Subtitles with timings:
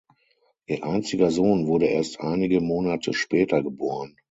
[0.65, 4.17] Ihr einziger Sohn wurde erst einige Monate später geboren.